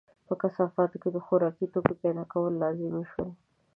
په 0.27 0.33
کثافاتو 0.41 0.95
کې 1.01 1.09
د 1.11 1.17
خوراکي 1.25 1.65
توکو 1.73 1.93
پیدا 2.01 2.23
کول 2.33 2.53
لازمي 2.63 3.03
شول. 3.11 3.29